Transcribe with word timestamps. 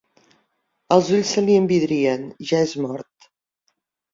Els 0.95 1.11
ulls 1.17 1.33
se 1.35 1.43
li 1.49 1.57
envidrien: 1.59 2.25
ja 2.53 2.63
és 2.71 2.77
mort. 2.87 3.33